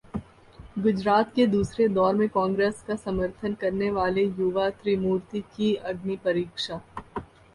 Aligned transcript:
गुजरात 0.79 1.33
के 1.33 1.45
दूसरे 1.47 1.87
दौर 1.89 2.15
में 2.15 2.27
कांग्रेस 2.29 2.81
का 2.87 2.95
समर्थन 2.95 3.53
करने 3.61 3.89
वाले 3.91 4.23
युवा 4.23 4.69
त्रिमूर्ति 4.71 5.41
की 5.55 5.73
अग्निपरीक्षा 5.85 6.81